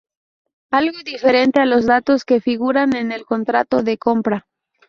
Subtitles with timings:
[0.71, 4.47] Algo diferente a los datos que figuran en el contrato de compra.